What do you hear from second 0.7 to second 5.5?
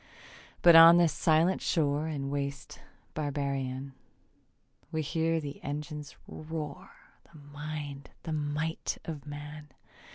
on this silent shore And waste barbarian, We hear